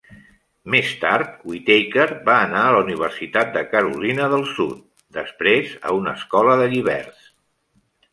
[0.75, 4.73] Més tard, Whittaker va anar a la Universitat de Carolina del Sud,
[5.19, 7.29] després a una escola de lliberts.